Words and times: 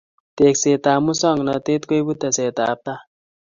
tekset 0.37 0.81
tab 0.83 0.99
musongnotet 1.05 1.81
koibu 1.89 2.13
teset 2.21 2.51
tab 2.57 2.77
tai 2.85 3.01